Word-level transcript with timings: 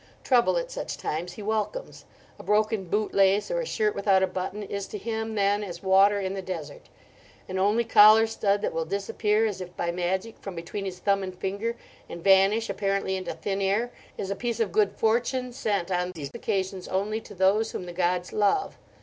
Trouble 0.23 0.57
at 0.57 0.71
such 0.71 0.97
times 0.97 1.33
he 1.33 1.43
welcomes. 1.43 2.05
A 2.39 2.43
broken 2.43 2.85
boot 2.85 3.13
lace, 3.13 3.51
or 3.51 3.59
a 3.61 3.67
shirt 3.67 3.93
without 3.93 4.23
a 4.23 4.25
button, 4.25 4.63
is 4.63 4.87
to 4.87 4.97
him 4.97 5.35
then 5.35 5.63
as 5.63 5.83
water 5.83 6.19
in 6.19 6.33
the 6.33 6.41
desert. 6.41 6.89
An 7.47 7.59
only 7.59 7.83
collar 7.83 8.25
stud 8.25 8.63
that 8.63 8.73
will 8.73 8.83
disappear 8.83 9.45
as 9.45 9.61
if 9.61 9.77
by 9.77 9.91
magic 9.91 10.39
from 10.39 10.55
between 10.55 10.85
his 10.85 10.97
thumb 10.97 11.21
and 11.21 11.37
finger 11.37 11.75
and 12.09 12.23
vanish 12.23 12.67
apparently 12.67 13.15
into 13.15 13.33
thin 13.35 13.61
air 13.61 13.91
is 14.17 14.31
a 14.31 14.35
piece 14.35 14.59
of 14.59 14.71
good 14.71 14.91
fortune 14.93 15.53
sent 15.53 15.91
on 15.91 16.13
these 16.15 16.31
occasions 16.33 16.87
only 16.87 17.21
to 17.21 17.35
those 17.35 17.69
whom 17.71 17.85
the 17.85 17.93
gods 17.93 18.33
love. 18.33 18.79